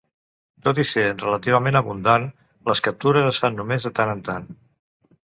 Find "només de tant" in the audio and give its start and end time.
3.61-4.15